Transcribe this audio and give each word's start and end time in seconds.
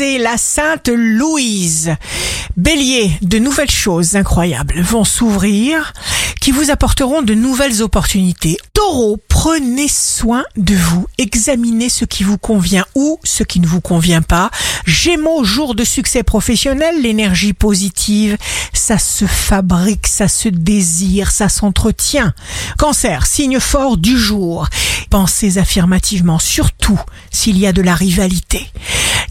c'est 0.00 0.16
la 0.16 0.38
Sainte 0.38 0.88
Louise. 0.88 1.94
Bélier, 2.56 3.10
de 3.20 3.38
nouvelles 3.38 3.70
choses 3.70 4.16
incroyables 4.16 4.80
vont 4.80 5.04
s'ouvrir 5.04 5.92
qui 6.40 6.52
vous 6.52 6.70
apporteront 6.70 7.20
de 7.20 7.34
nouvelles 7.34 7.82
opportunités. 7.82 8.56
Taureau, 8.72 9.18
prenez 9.28 9.88
soin 9.88 10.44
de 10.56 10.74
vous, 10.74 11.06
examinez 11.18 11.90
ce 11.90 12.06
qui 12.06 12.24
vous 12.24 12.38
convient 12.38 12.86
ou 12.94 13.20
ce 13.24 13.42
qui 13.42 13.60
ne 13.60 13.66
vous 13.66 13.82
convient 13.82 14.22
pas. 14.22 14.50
Gémeaux, 14.86 15.44
jour 15.44 15.74
de 15.74 15.84
succès 15.84 16.22
professionnel, 16.22 17.02
l'énergie 17.02 17.52
positive, 17.52 18.38
ça 18.72 18.98
se 18.98 19.26
fabrique, 19.26 20.06
ça 20.06 20.28
se 20.28 20.48
désire, 20.48 21.30
ça 21.30 21.50
s'entretient. 21.50 22.32
Cancer, 22.78 23.26
signe 23.26 23.60
fort 23.60 23.98
du 23.98 24.18
jour. 24.18 24.66
Pensez 25.10 25.58
affirmativement, 25.58 26.38
surtout 26.38 27.00
s'il 27.30 27.58
y 27.58 27.66
a 27.66 27.72
de 27.72 27.82
la 27.82 27.94
rivalité. 27.94 28.66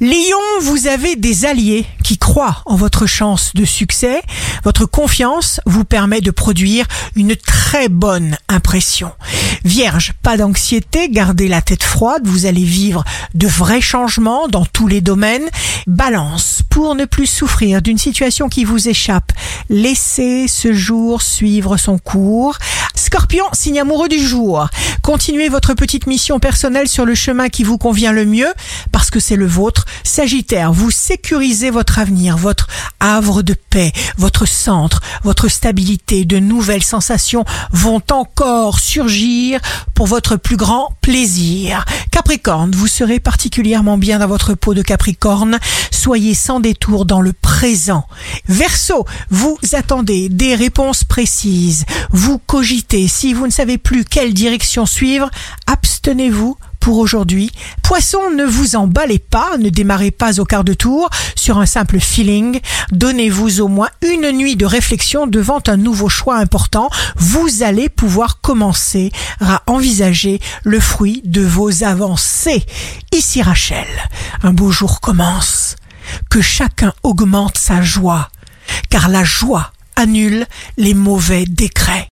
Lion, 0.01 0.39
vous 0.61 0.87
avez 0.87 1.17
des 1.17 1.43
alliés 1.43 1.85
qui 2.05 2.17
croient 2.17 2.61
en 2.65 2.77
votre 2.77 3.05
chance 3.05 3.51
de 3.53 3.65
succès. 3.65 4.21
Votre 4.63 4.85
confiance 4.85 5.59
vous 5.65 5.83
permet 5.83 6.21
de 6.21 6.31
produire 6.31 6.85
une 7.17 7.35
très 7.35 7.89
bonne 7.89 8.37
impression. 8.47 9.11
Vierge, 9.65 10.13
pas 10.23 10.37
d'anxiété, 10.37 11.09
gardez 11.09 11.49
la 11.49 11.61
tête 11.61 11.83
froide, 11.83 12.21
vous 12.25 12.45
allez 12.45 12.63
vivre 12.63 13.03
de 13.35 13.47
vrais 13.47 13.81
changements 13.81 14.47
dans 14.47 14.63
tous 14.63 14.87
les 14.87 15.01
domaines. 15.01 15.49
Balance, 15.85 16.61
pour 16.69 16.95
ne 16.95 17.03
plus 17.03 17.25
souffrir 17.25 17.81
d'une 17.81 17.97
situation 17.97 18.47
qui 18.47 18.63
vous 18.63 18.87
échappe, 18.87 19.33
laissez 19.69 20.47
ce 20.47 20.71
jour 20.71 21.21
suivre 21.21 21.75
son 21.75 21.97
cours. 21.97 22.57
Scorpion, 23.11 23.45
signe 23.53 23.79
amoureux 23.79 24.07
du 24.07 24.19
jour. 24.19 24.67
Continuez 25.01 25.49
votre 25.49 25.73
petite 25.73 26.05
mission 26.05 26.39
personnelle 26.39 26.87
sur 26.87 27.05
le 27.05 27.15
chemin 27.15 27.49
qui 27.49 27.63
vous 27.63 27.79
convient 27.79 28.11
le 28.11 28.23
mieux 28.23 28.53
parce 28.91 29.09
que 29.09 29.19
c'est 29.19 29.35
le 29.35 29.47
vôtre. 29.47 29.85
Sagittaire, 30.03 30.71
vous 30.71 30.91
sécurisez 30.91 31.71
votre 31.71 31.97
avenir, 31.97 32.37
votre 32.37 32.67
havre 32.99 33.41
de 33.41 33.55
paix, 33.55 33.93
votre 34.19 34.47
centre, 34.47 35.01
votre 35.23 35.47
stabilité. 35.47 36.23
De 36.23 36.37
nouvelles 36.37 36.83
sensations 36.83 37.45
vont 37.71 38.03
encore 38.11 38.79
surgir 38.79 39.59
pour 39.95 40.05
votre 40.05 40.35
plus 40.35 40.57
grand 40.57 40.93
plaisir. 41.01 41.85
Capricorne, 42.11 42.75
vous 42.75 42.87
serez 42.87 43.19
particulièrement 43.19 43.97
bien 43.97 44.19
dans 44.19 44.27
votre 44.27 44.53
peau 44.53 44.75
de 44.75 44.83
Capricorne. 44.83 45.57
Soyez 45.89 46.35
sans 46.35 46.59
détour 46.59 47.05
dans 47.05 47.21
le 47.21 47.33
présent. 47.33 48.05
Verseau, 48.47 49.05
vous 49.31 49.57
attendez 49.73 50.29
des 50.29 50.53
réponses 50.53 51.03
précises. 51.03 51.85
Vous 52.11 52.37
cogitez. 52.37 52.98
Si 53.07 53.33
vous 53.33 53.45
ne 53.45 53.51
savez 53.51 53.77
plus 53.77 54.05
quelle 54.05 54.33
direction 54.33 54.85
suivre, 54.85 55.29
abstenez-vous 55.67 56.57
pour 56.79 56.97
aujourd'hui. 56.97 57.51
Poisson, 57.83 58.31
ne 58.35 58.45
vous 58.45 58.75
emballez 58.75 59.19
pas, 59.19 59.57
ne 59.57 59.69
démarrez 59.69 60.11
pas 60.11 60.39
au 60.39 60.45
quart 60.45 60.63
de 60.63 60.73
tour 60.73 61.09
sur 61.35 61.57
un 61.59 61.65
simple 61.65 61.99
feeling. 61.99 62.59
Donnez-vous 62.91 63.61
au 63.61 63.67
moins 63.67 63.89
une 64.01 64.31
nuit 64.31 64.55
de 64.55 64.65
réflexion 64.65 65.27
devant 65.27 65.61
un 65.67 65.77
nouveau 65.77 66.09
choix 66.09 66.37
important. 66.37 66.89
Vous 67.17 67.63
allez 67.63 67.89
pouvoir 67.89 68.41
commencer 68.41 69.11
à 69.41 69.61
envisager 69.67 70.39
le 70.63 70.79
fruit 70.79 71.21
de 71.25 71.41
vos 71.41 71.83
avancées. 71.83 72.65
Ici 73.11 73.41
Rachel, 73.41 73.87
un 74.43 74.53
beau 74.53 74.71
jour 74.71 75.01
commence. 75.01 75.75
Que 76.29 76.41
chacun 76.41 76.93
augmente 77.03 77.57
sa 77.57 77.83
joie, 77.83 78.29
car 78.89 79.09
la 79.09 79.23
joie 79.23 79.73
annule 79.95 80.47
les 80.77 80.93
mauvais 80.93 81.45
décrets. 81.45 82.07